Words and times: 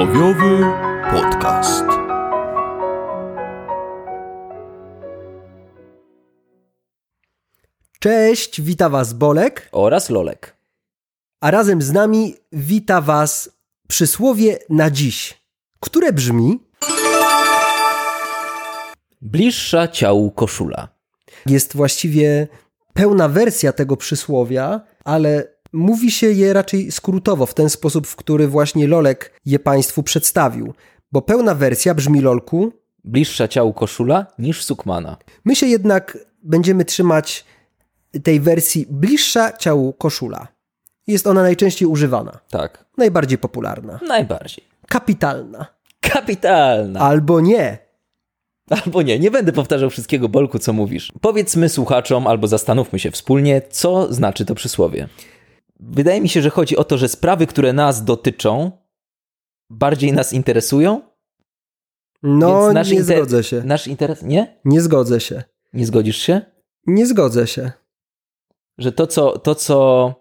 Przysłowiowy 0.00 0.64
podcast. 1.10 1.84
Cześć, 7.98 8.60
wita 8.60 8.88
Was 8.88 9.12
Bolek, 9.12 9.68
oraz 9.72 10.10
Lolek. 10.10 10.56
a 11.40 11.50
razem 11.50 11.82
z 11.82 11.92
nami 11.92 12.34
wita 12.52 13.00
Was 13.00 13.50
przysłowie 13.88 14.58
na 14.68 14.90
dziś, 14.90 15.44
które 15.80 16.12
brzmi: 16.12 16.58
Bliższa 19.20 19.88
ciału 19.88 20.30
koszula. 20.30 20.88
jest 21.46 21.76
właściwie 21.76 22.48
pełna 22.94 23.28
wersja 23.28 23.72
tego 23.72 23.96
przysłowia, 23.96 24.80
ale 25.04 25.59
mówi 25.72 26.10
się 26.10 26.26
je 26.30 26.52
raczej 26.52 26.92
skrótowo, 26.92 27.46
w 27.46 27.54
ten 27.54 27.70
sposób, 27.70 28.06
w 28.06 28.16
który 28.16 28.48
właśnie 28.48 28.88
Lolek 28.88 29.40
je 29.46 29.58
Państwu 29.58 30.02
przedstawił. 30.02 30.74
Bo 31.12 31.22
pełna 31.22 31.54
wersja 31.54 31.94
brzmi 31.94 32.20
Lolku. 32.20 32.72
Bliższa 33.04 33.48
ciału 33.48 33.72
koszula 33.72 34.26
niż 34.38 34.64
sukmana. 34.64 35.16
My 35.44 35.56
się 35.56 35.66
jednak 35.66 36.18
będziemy 36.42 36.84
trzymać 36.84 37.44
tej 38.22 38.40
wersji 38.40 38.86
bliższa 38.90 39.52
ciału 39.52 39.92
koszula. 39.92 40.48
Jest 41.06 41.26
ona 41.26 41.42
najczęściej 41.42 41.88
używana, 41.88 42.38
Tak, 42.50 42.84
najbardziej 42.98 43.38
popularna, 43.38 44.00
najbardziej. 44.08 44.64
kapitalna. 44.88 45.66
Kapitalna. 46.00 47.00
Albo 47.00 47.40
nie. 47.40 47.78
Albo 48.70 49.02
nie, 49.02 49.18
nie 49.18 49.30
będę 49.30 49.52
powtarzał 49.52 49.90
wszystkiego, 49.90 50.28
Bolku, 50.28 50.58
co 50.58 50.72
mówisz. 50.72 51.12
Powiedzmy 51.20 51.68
słuchaczom, 51.68 52.26
albo 52.26 52.46
zastanówmy 52.48 52.98
się 52.98 53.10
wspólnie, 53.10 53.62
co 53.70 54.12
znaczy 54.12 54.44
to 54.44 54.54
przysłowie. 54.54 55.08
Wydaje 55.82 56.20
mi 56.20 56.28
się, 56.28 56.42
że 56.42 56.50
chodzi 56.50 56.76
o 56.76 56.84
to, 56.84 56.98
że 56.98 57.08
sprawy, 57.08 57.46
które 57.46 57.72
nas 57.72 58.04
dotyczą, 58.04 58.70
bardziej 59.70 60.12
nas 60.12 60.32
interesują. 60.32 61.02
No, 62.22 62.72
nie 62.72 62.80
inter- 62.80 63.02
zgodzę 63.02 63.44
się. 63.44 63.62
Nasz 63.64 63.86
interes. 63.86 64.22
Nie? 64.22 64.60
Nie 64.64 64.80
zgodzę 64.80 65.20
się. 65.20 65.42
Nie 65.72 65.86
zgodzisz 65.86 66.16
się? 66.16 66.40
Nie 66.86 67.06
zgodzę 67.06 67.46
się. 67.46 67.72
Że 68.78 68.92
to, 68.92 69.06
co. 69.06 69.38
To, 69.38 69.54
co 69.54 70.14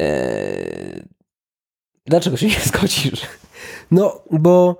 e... 0.00 1.06
Dlaczego 2.06 2.36
się 2.36 2.46
nie 2.46 2.60
zgodzisz? 2.64 3.20
No, 3.90 4.24
bo 4.30 4.78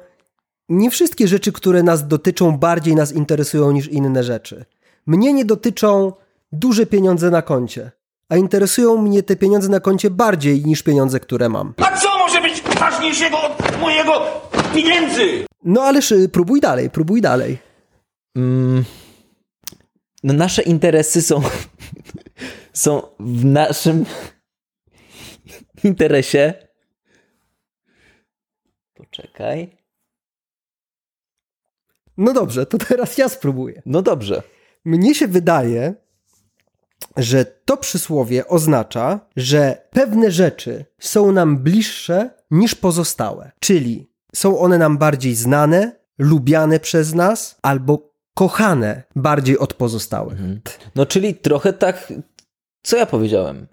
nie 0.68 0.90
wszystkie 0.90 1.28
rzeczy, 1.28 1.52
które 1.52 1.82
nas 1.82 2.08
dotyczą, 2.08 2.58
bardziej 2.58 2.94
nas 2.94 3.12
interesują 3.12 3.72
niż 3.72 3.88
inne 3.88 4.24
rzeczy. 4.24 4.64
Mnie 5.06 5.32
nie 5.32 5.44
dotyczą 5.44 6.12
duże 6.52 6.86
pieniądze 6.86 7.30
na 7.30 7.42
koncie, 7.42 7.90
a 8.28 8.36
interesują 8.36 9.02
mnie 9.02 9.22
te 9.22 9.36
pieniądze 9.36 9.68
na 9.68 9.80
koncie 9.80 10.10
bardziej 10.10 10.64
niż 10.64 10.82
pieniądze, 10.82 11.20
które 11.20 11.48
mam. 11.48 11.74
A 11.76 11.96
co 11.96 12.18
może 12.18 12.40
być 12.40 12.62
ważniejszego 12.62 13.42
od 13.42 13.80
mojego 13.80 14.12
pieniędzy? 14.74 15.46
No 15.64 15.82
ależ 15.82 16.14
próbuj 16.32 16.60
dalej, 16.60 16.90
próbuj 16.90 17.20
dalej. 17.20 17.58
Mm, 18.36 18.84
no 20.22 20.32
nasze 20.34 20.62
interesy 20.62 21.22
są, 21.22 21.42
są 22.72 23.02
w 23.20 23.44
naszym 23.44 24.04
interesie. 25.84 26.54
Poczekaj. 28.94 29.76
No 32.16 32.32
dobrze, 32.32 32.66
to 32.66 32.78
teraz 32.78 33.18
ja 33.18 33.28
spróbuję. 33.28 33.82
No 33.86 34.02
dobrze. 34.02 34.42
Mnie 34.84 35.14
się 35.14 35.28
wydaje, 35.28 35.94
że 37.16 37.44
to 37.44 37.76
przysłowie 37.76 38.46
oznacza, 38.46 39.20
że 39.36 39.88
pewne 39.90 40.30
rzeczy 40.30 40.84
są 40.98 41.32
nam 41.32 41.58
bliższe 41.58 42.30
niż 42.50 42.74
pozostałe. 42.74 43.52
Czyli 43.60 44.10
są 44.34 44.58
one 44.58 44.78
nam 44.78 44.98
bardziej 44.98 45.34
znane, 45.34 45.92
lubiane 46.18 46.80
przez 46.80 47.14
nas 47.14 47.58
albo 47.62 48.12
kochane 48.34 49.02
bardziej 49.16 49.58
od 49.58 49.74
pozostałych. 49.74 50.38
No 50.94 51.06
czyli 51.06 51.34
trochę 51.34 51.72
tak, 51.72 52.12
co 52.82 52.96
ja 52.96 53.06
powiedziałem? 53.06 53.66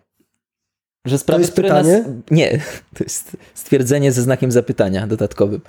Że 1.06 1.18
sprawy, 1.18 1.42
jest 1.42 1.54
które 1.54 1.68
pytanie? 1.68 1.98
nas... 1.98 2.08
Nie, 2.32 2.60
to 2.96 3.04
jest 3.04 3.38
stwierdzenie 3.54 4.12
ze 4.12 4.22
znakiem 4.22 4.52
zapytania 4.52 5.08
dodatkowym. 5.08 5.62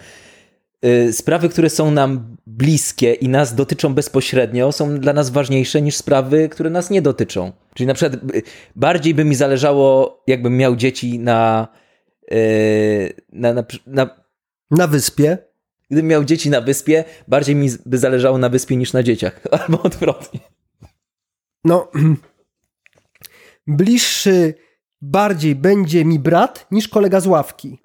Y, 0.85 1.13
Sprawy, 1.13 1.49
które 1.49 1.71
są 1.71 1.91
nam 1.91 2.37
bliskie 2.47 3.13
i 3.13 3.29
nas 3.29 3.55
dotyczą 3.55 3.95
bezpośrednio, 3.95 4.73
są 4.73 5.01
dla 5.01 5.13
nas 5.13 5.31
ważniejsze 5.31 5.83
niż 5.83 5.97
sprawy, 5.97 6.49
które 6.49 6.71
nas 6.71 6.91
nie 6.91 7.03
dotyczą. 7.03 7.53
Czyli 7.75 7.87
na 7.87 7.95
przykład 7.95 8.35
y, 8.35 8.43
bardziej 8.77 9.15
by 9.15 9.25
mi 9.25 9.35
zależało, 9.35 10.23
jakbym 10.27 10.57
miał 10.57 10.77
dzieci 10.77 11.19
na. 11.19 11.69
y, 12.33 13.13
na, 13.33 13.53
na, 13.53 13.65
na 13.87 14.25
Na 14.71 14.87
wyspie 14.87 15.39
Gdybym 15.91 16.09
miał 16.09 16.25
dzieci 16.25 16.51
na 16.51 16.61
wyspie, 16.61 17.05
bardziej 17.29 17.57
mi 17.57 17.69
by 17.87 17.99
zależało 17.99 18.39
na 18.39 18.49
wyspie 18.49 18.77
niż 18.77 18.93
na 18.93 19.03
dzieciach. 19.03 19.41
Albo 19.61 19.83
odwrotnie. 19.83 20.41
no 21.65 21.91
bliższy 23.67 24.55
bardziej 25.03 25.55
będzie 25.55 26.05
mi 26.05 26.19
brat 26.19 26.67
niż 26.71 26.89
kolega 26.89 27.21
z 27.21 27.27
ławki. 27.27 27.79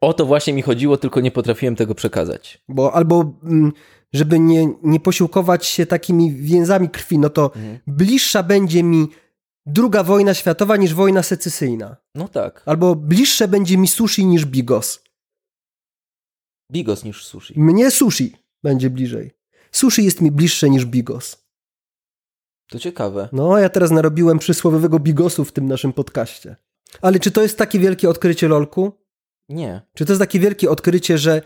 O 0.00 0.12
to 0.12 0.26
właśnie 0.26 0.52
mi 0.52 0.62
chodziło, 0.62 0.96
tylko 0.96 1.20
nie 1.20 1.30
potrafiłem 1.30 1.76
tego 1.76 1.94
przekazać. 1.94 2.62
Bo 2.68 2.92
albo 2.92 3.34
mm, 3.44 3.72
żeby 4.12 4.38
nie, 4.38 4.68
nie 4.82 5.00
posiłkować 5.00 5.66
się 5.66 5.86
takimi 5.86 6.32
więzami 6.32 6.88
krwi, 6.88 7.18
no 7.18 7.30
to 7.30 7.50
bliższa 7.86 8.42
będzie 8.42 8.82
mi 8.82 9.08
druga 9.66 10.02
wojna 10.02 10.34
światowa 10.34 10.76
niż 10.76 10.94
wojna 10.94 11.22
secesyjna. 11.22 11.96
No 12.14 12.28
tak. 12.28 12.62
Albo 12.66 12.94
bliższe 12.94 13.48
będzie 13.48 13.78
mi 13.78 13.88
sushi 13.88 14.26
niż 14.26 14.46
bigos. 14.46 15.04
Bigos 16.72 17.04
niż 17.04 17.26
sushi. 17.26 17.60
Mnie 17.60 17.90
sushi 17.90 18.36
będzie 18.62 18.90
bliżej. 18.90 19.30
Sushi 19.72 20.04
jest 20.04 20.20
mi 20.20 20.30
bliższe 20.30 20.70
niż 20.70 20.86
bigos. 20.86 21.44
To 22.70 22.78
ciekawe. 22.78 23.28
No, 23.32 23.58
ja 23.58 23.68
teraz 23.68 23.90
narobiłem 23.90 24.38
przysłowiowego 24.38 24.98
bigosu 24.98 25.44
w 25.44 25.52
tym 25.52 25.68
naszym 25.68 25.92
podcaście. 25.92 26.56
Ale 27.02 27.20
czy 27.20 27.30
to 27.30 27.42
jest 27.42 27.58
takie 27.58 27.78
wielkie 27.78 28.08
odkrycie, 28.10 28.48
Lolku? 28.48 28.92
Nie. 29.48 29.82
Czy 29.94 30.04
to 30.04 30.12
jest 30.12 30.20
takie 30.20 30.40
wielkie 30.40 30.70
odkrycie, 30.70 31.18
że 31.18 31.42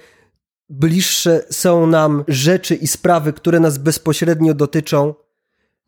bliższe 0.68 1.46
są 1.50 1.86
nam 1.86 2.24
rzeczy 2.28 2.74
i 2.74 2.86
sprawy, 2.86 3.32
które 3.32 3.60
nas 3.60 3.78
bezpośrednio 3.78 4.54
dotyczą, 4.54 5.14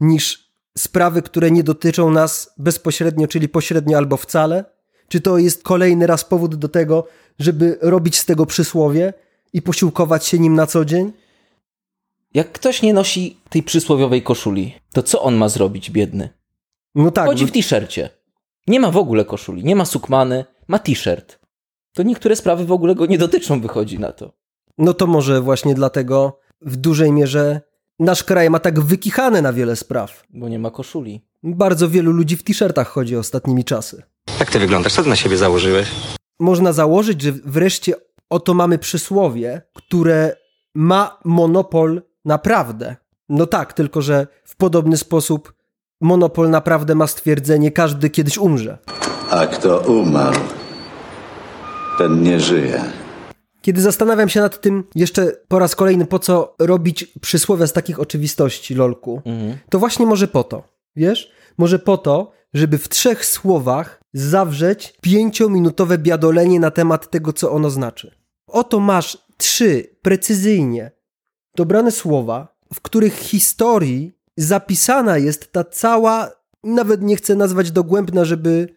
niż 0.01 0.50
sprawy, 0.79 1.23
które 1.23 1.51
nie 1.51 1.63
dotyczą 1.63 2.11
nas 2.11 2.55
bezpośrednio, 2.59 3.27
czyli 3.29 3.49
pośrednio 3.49 3.99
albo 3.99 4.17
wcale? 4.17 4.65
Czy 5.09 5.21
to 5.21 5.39
jest 5.39 5.63
kolejny 5.63 6.07
raz 6.07 6.25
powód 6.25 6.55
do 6.55 6.69
tego, 6.69 7.07
żeby 7.39 7.79
robić 7.81 8.19
z 8.19 8.25
tego 8.25 8.47
przysłowie 8.47 9.13
i 9.53 9.63
posiłkować 9.63 10.27
się 10.27 10.39
nim 10.39 10.55
na 10.55 10.67
co 10.67 10.85
dzień? 10.85 11.13
Jak 12.35 12.53
ktoś 12.53 12.83
nie 12.83 12.95
nosi 12.95 13.41
tej 13.49 13.63
przysłowiowej 13.63 14.23
koszuli, 14.23 14.75
to 14.93 15.03
co 15.03 15.23
on 15.23 15.35
ma 15.35 15.49
zrobić, 15.49 15.91
biedny? 15.91 16.29
No 16.95 17.11
tak, 17.11 17.27
Chodzi 17.27 17.45
bo- 17.45 17.49
w 17.51 17.53
t-shircie. 17.53 18.11
Nie 18.67 18.81
ma 18.81 18.91
w 18.91 18.97
ogóle 18.97 19.25
koszuli, 19.25 19.65
nie 19.65 19.77
ma 19.77 19.85
sukmany, 19.85 20.45
ma 20.69 20.79
t-shirt. 20.79 21.39
To 21.93 22.03
niektóre 22.03 22.37
sprawy 22.37 22.65
w 22.65 22.73
ogóle 22.73 22.95
go 22.95 23.07
nie 23.07 23.19
dotyczą, 23.19 23.61
wychodzi 23.61 23.99
na 23.99 24.13
to. 24.13 24.33
no 24.79 24.95
to 24.95 25.07
może 25.07 25.41
właśnie 25.41 25.75
dlatego 25.75 26.39
w 26.61 26.77
dużej 26.77 27.13
mierze 27.13 27.61
nasz 28.01 28.25
kraj 28.25 28.51
ma 28.51 28.59
tak 28.59 28.81
wykichane 28.81 29.43
na 29.43 29.53
wiele 29.53 29.77
spraw. 29.77 30.25
Bo 30.31 30.49
nie 30.49 30.59
ma 30.59 30.71
koszuli. 30.71 31.25
Bardzo 31.43 31.89
wielu 31.89 32.13
ludzi 32.13 32.37
w 32.37 32.43
t-shirtach 32.43 32.89
chodzi 32.89 33.17
ostatnimi 33.17 33.65
czasy. 33.65 34.03
Jak 34.41 34.51
ty 34.51 34.59
wyglądasz? 34.59 34.93
Co 34.93 35.03
ty 35.03 35.09
na 35.09 35.17
siebie 35.17 35.37
założyłeś? 35.37 35.89
można 36.41 36.73
założyć, 36.73 37.23
że 37.23 37.33
wreszcie 37.45 37.95
oto 38.31 38.55
mamy 38.55 38.79
przysłowie, 38.79 39.63
które 39.75 40.37
ma 40.75 41.19
monopol 41.25 42.03
na 42.25 42.39
prawdę. 42.39 42.97
No 43.29 43.47
tak, 43.47 43.73
tylko 43.73 44.03
że 44.03 44.27
w 44.45 44.57
podobny 44.57 44.97
sposób 44.97 45.53
monopol 46.01 46.51
na 46.51 46.61
prawdę 46.61 46.95
ma 46.95 47.07
stwierdzenie 47.07 47.71
każdy 47.71 48.11
kiedyś 48.11 48.39
umrze. 48.39 48.79
A 49.31 49.47
kto 49.47 49.79
umarł, 49.79 50.41
ten 51.99 52.23
nie 52.23 52.41
żyje. 52.41 52.85
Kiedy 53.63 53.81
zastanawiam 53.81 54.29
się 54.29 54.41
nad 54.41 54.61
tym 54.61 54.85
jeszcze 54.95 55.33
po 55.49 55.59
raz 55.59 55.77
kolejny, 55.77 56.07
po 56.07 56.19
co 56.19 56.55
robić 56.59 57.05
przysłowia 57.21 57.67
z 57.67 57.73
takich 57.73 58.01
oczywistości, 58.01 58.75
lolku, 58.75 59.23
to 59.69 59.79
właśnie 59.79 60.07
może 60.07 60.29
po 60.29 60.45
to, 60.45 60.65
wiesz? 60.97 61.33
Może 61.59 61.79
po 61.79 61.99
to, 61.99 62.33
żeby 62.55 62.79
w 62.79 62.89
trzech 62.89 63.27
słowach 63.27 64.01
zawrzeć 64.13 64.95
pięciominutowe 65.01 65.99
biadolenie 65.99 66.61
na 66.61 66.71
temat 66.71 67.11
tego, 67.11 67.33
co 67.33 67.53
ono 67.53 67.71
znaczy. 67.71 68.15
Oto 68.47 68.81
masz 68.81 69.19
trzy 69.37 69.97
precyzyjnie 70.03 70.91
dobrane 71.57 71.91
słowa, 71.91 72.57
w 72.75 72.81
których 72.81 73.15
historii 73.15 74.13
zapisana 74.37 75.19
jest 75.19 75.53
ta 75.53 75.65
cała, 75.65 76.31
nawet 76.65 77.03
nie 77.03 77.17
chcę 77.17 77.35
nazwać 77.35 77.71
dogłębna, 77.71 78.25
żeby 78.25 78.69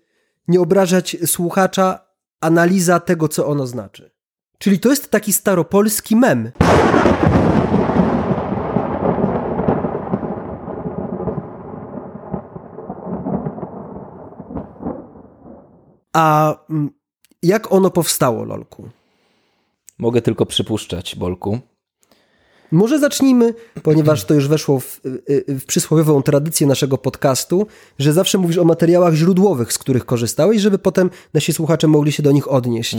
nie 0.47 0.61
obrażać 0.61 1.17
słuchacza, 1.25 2.07
analiza 2.41 2.99
tego, 2.99 3.27
co 3.27 3.47
ono 3.47 3.67
znaczy. 3.67 4.12
Czyli 4.63 4.79
to 4.79 4.89
jest 4.89 5.11
taki 5.11 5.33
staropolski 5.33 6.15
mem. 6.15 6.51
A 16.13 16.55
mm, 16.69 16.89
jak 17.43 17.71
ono 17.71 17.89
powstało, 17.89 18.43
Lolku? 18.43 18.89
Mogę 19.97 20.21
tylko 20.21 20.45
przypuszczać, 20.45 21.15
Bolku. 21.15 21.59
Może 22.71 22.99
zacznijmy, 22.99 23.53
ponieważ 23.83 24.25
to 24.25 24.33
już 24.33 24.47
weszło 24.47 24.79
w, 24.79 24.99
w, 25.03 25.59
w 25.61 25.65
przysłowiową 25.65 26.21
tradycję 26.21 26.67
naszego 26.67 26.97
podcastu, 26.97 27.67
że 27.99 28.13
zawsze 28.13 28.37
mówisz 28.37 28.57
o 28.57 28.63
materiałach 28.63 29.13
źródłowych, 29.13 29.73
z 29.73 29.77
których 29.77 30.05
korzystałeś, 30.05 30.61
żeby 30.61 30.77
potem 30.79 31.09
nasi 31.33 31.53
słuchacze 31.53 31.87
mogli 31.87 32.11
się 32.11 32.23
do 32.23 32.31
nich 32.31 32.51
odnieść. 32.51 32.95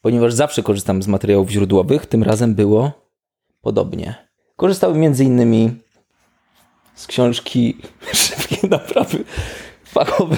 Ponieważ 0.00 0.34
zawsze 0.34 0.62
korzystam 0.62 1.02
z 1.02 1.08
materiałów 1.08 1.50
źródłowych, 1.50 2.06
tym 2.06 2.22
razem 2.22 2.54
było 2.54 2.92
podobnie. 3.60 4.14
Korzystałem 4.56 5.00
między 5.00 5.24
innymi 5.24 5.70
z 6.94 7.06
książki 7.06 7.76
Szybkie 8.12 8.68
naprawy 8.68 9.24
fachowe. 9.84 10.36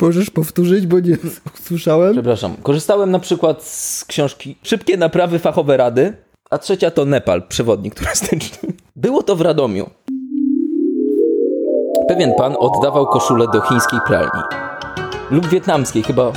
Możesz 0.00 0.30
powtórzyć, 0.30 0.86
bo 0.86 1.00
nie 1.00 1.16
usłyszałem. 1.54 2.12
Przepraszam. 2.12 2.56
Korzystałem 2.62 3.10
na 3.10 3.18
przykład 3.18 3.62
z 3.62 4.04
książki 4.04 4.56
Szybkie 4.62 4.96
naprawy 4.96 5.38
fachowe 5.38 5.76
rady, 5.76 6.16
a 6.50 6.58
trzecia 6.58 6.90
to 6.90 7.04
Nepal, 7.04 7.42
przewodnik 7.48 7.94
turystyczny. 7.94 8.72
Było 8.96 9.22
to 9.22 9.36
w 9.36 9.40
Radomiu. 9.40 9.90
Pewien 12.08 12.34
pan 12.34 12.56
oddawał 12.58 13.06
koszulę 13.06 13.46
do 13.52 13.60
chińskiej 13.60 13.98
pralni. 14.06 14.42
Lub 15.30 15.46
wietnamskiej, 15.46 16.02
chyba. 16.02 16.32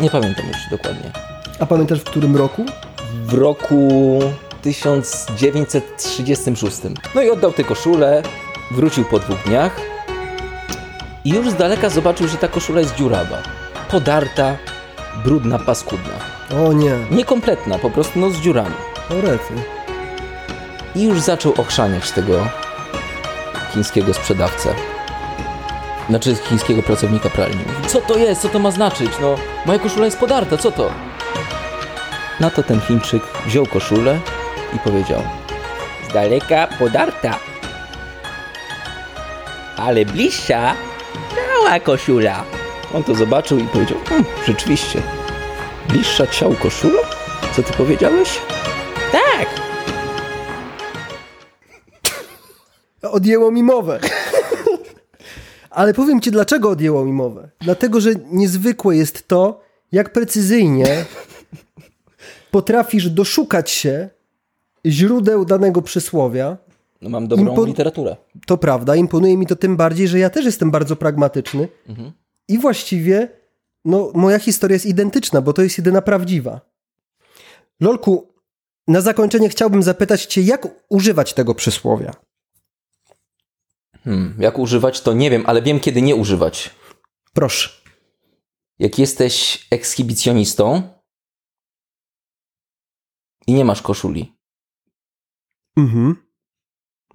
Nie 0.00 0.10
pamiętam 0.10 0.46
już 0.46 0.70
dokładnie. 0.70 1.31
A 1.62 1.66
pamiętasz 1.66 2.00
w 2.00 2.04
którym 2.04 2.36
roku? 2.36 2.64
w 3.26 3.34
roku 3.34 4.18
1936. 4.62 6.76
No 7.14 7.22
i 7.22 7.30
oddał 7.30 7.52
tę 7.52 7.64
koszulę, 7.64 8.22
wrócił 8.70 9.04
po 9.04 9.18
dwóch 9.18 9.42
dniach 9.46 9.80
i 11.24 11.30
już 11.30 11.50
z 11.50 11.54
daleka 11.54 11.88
zobaczył, 11.88 12.28
że 12.28 12.36
ta 12.36 12.48
koszula 12.48 12.80
jest 12.80 12.94
dziurawa. 12.94 13.36
Podarta, 13.90 14.56
brudna, 15.24 15.58
paskudna. 15.58 16.14
O 16.66 16.72
nie, 16.72 16.96
Niekompletna, 17.10 17.78
po 17.78 17.90
prostu 17.90 18.18
no 18.18 18.30
z 18.30 18.36
dziurami. 18.36 18.74
o 19.10 19.20
rety. 19.20 19.54
I 20.94 21.02
już 21.02 21.20
zaczął 21.20 21.54
ochrzaniać 21.58 22.10
tego 22.10 22.46
chińskiego 23.74 24.14
sprzedawcę. 24.14 24.74
Znaczy 26.08 26.34
chińskiego 26.34 26.82
pracownika 26.82 27.30
pralni. 27.30 27.64
Co 27.86 28.00
to 28.00 28.18
jest? 28.18 28.42
Co 28.42 28.48
to 28.48 28.58
ma 28.58 28.70
znaczyć? 28.70 29.10
No, 29.20 29.34
moja 29.66 29.78
koszula 29.78 30.04
jest 30.04 30.18
podarta, 30.18 30.56
co 30.56 30.72
to? 30.72 30.90
Na 32.42 32.50
to 32.50 32.62
ten 32.62 32.80
Chińczyk 32.80 33.22
wziął 33.46 33.66
koszulę 33.66 34.20
i 34.76 34.78
powiedział 34.78 35.22
Z 36.08 36.12
daleka 36.12 36.68
podarta. 36.78 37.38
Ale 39.76 40.04
bliższa 40.04 40.74
cała 41.34 41.80
koszula. 41.80 42.44
On 42.94 43.04
to 43.04 43.14
zobaczył 43.14 43.58
i 43.58 43.68
powiedział, 43.68 43.98
hm, 44.08 44.24
rzeczywiście, 44.46 45.02
bliższa 45.88 46.26
ciał 46.26 46.54
koszula? 46.54 47.02
Co 47.56 47.62
ty 47.62 47.72
powiedziałeś? 47.72 48.38
Tak, 49.12 49.48
Odjęło 53.02 53.50
mi 53.50 53.62
mowę. 53.62 54.00
Ale 55.70 55.94
powiem 55.94 56.20
ci, 56.20 56.30
dlaczego 56.30 56.70
odjęło 56.70 57.04
mi 57.04 57.12
mowę. 57.12 57.50
Dlatego, 57.60 58.00
że 58.00 58.10
niezwykłe 58.30 58.96
jest 58.96 59.28
to, 59.28 59.60
jak 59.92 60.12
precyzyjnie 60.12 61.04
potrafisz 62.52 63.10
doszukać 63.10 63.70
się 63.70 64.08
źródeł 64.86 65.44
danego 65.44 65.82
przysłowia. 65.82 66.56
No 67.00 67.08
mam 67.10 67.28
dobrą 67.28 67.64
literaturę. 67.64 68.16
To 68.46 68.58
prawda, 68.58 68.96
imponuje 68.96 69.36
mi 69.36 69.46
to 69.46 69.56
tym 69.56 69.76
bardziej, 69.76 70.08
że 70.08 70.18
ja 70.18 70.30
też 70.30 70.44
jestem 70.44 70.70
bardzo 70.70 70.96
pragmatyczny 70.96 71.68
i 72.48 72.58
właściwie 72.58 73.28
no, 73.84 74.10
moja 74.14 74.38
historia 74.38 74.74
jest 74.74 74.86
identyczna, 74.86 75.40
bo 75.40 75.52
to 75.52 75.62
jest 75.62 75.78
jedyna 75.78 76.02
prawdziwa. 76.02 76.60
Lolku, 77.80 78.28
na 78.88 79.00
zakończenie 79.00 79.48
chciałbym 79.48 79.82
zapytać 79.82 80.26
cię, 80.26 80.42
jak 80.42 80.68
używać 80.88 81.34
tego 81.34 81.54
przysłowia? 81.54 82.12
Hmm, 84.04 84.34
jak 84.38 84.58
używać 84.58 85.00
to 85.00 85.12
nie 85.12 85.30
wiem, 85.30 85.42
ale 85.46 85.62
wiem 85.62 85.80
kiedy 85.80 86.02
nie 86.02 86.16
używać. 86.16 86.70
Proszę. 87.32 87.70
Jak 88.78 88.98
jesteś 88.98 89.66
ekshibicjonistą 89.70 90.82
i 93.46 93.54
nie 93.54 93.64
masz 93.64 93.82
koszuli 93.82 94.36
Mhm. 95.76 96.16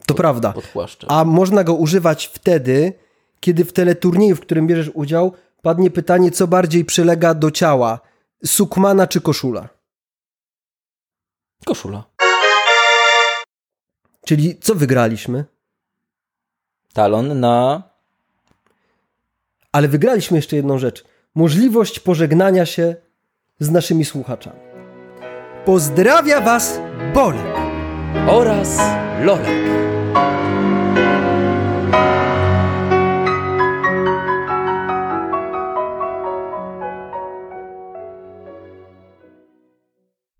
To 0.05 0.13
prawda. 0.13 0.53
pod. 0.53 1.05
A 1.07 1.23
można 1.25 1.63
go 1.63 1.73
używać 1.73 2.27
wtedy, 2.27 2.93
kiedy 3.39 3.65
w 3.65 3.73
teleturnieju, 3.73 4.35
w 4.35 4.39
którym 4.39 4.67
bierzesz 4.67 4.91
udział, 4.93 5.33
padnie 5.61 5.91
pytanie, 5.91 6.31
co 6.31 6.47
bardziej 6.47 6.85
przylega 6.85 7.33
do 7.33 7.51
ciała, 7.51 7.99
sukmana 8.45 9.07
czy 9.07 9.21
koszula? 9.21 9.69
Koszula. 11.65 12.03
Czyli 14.25 14.59
co 14.59 14.75
wygraliśmy? 14.75 15.45
Talon 16.93 17.39
na... 17.39 17.83
Ale 19.71 19.87
wygraliśmy 19.87 20.37
jeszcze 20.37 20.55
jedną 20.55 20.77
rzecz. 20.77 21.05
Możliwość 21.35 21.99
pożegnania 21.99 22.65
się 22.65 22.95
z 23.59 23.69
naszymi 23.69 24.05
słuchaczami. 24.05 24.59
Pozdrawia 25.67 26.39
Was 26.41 26.79
Bolek 27.13 27.55
oraz 28.27 28.79
Lolek. 29.23 29.67